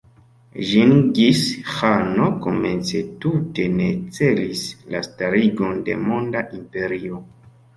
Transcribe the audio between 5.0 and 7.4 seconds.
starigon de monda imperio.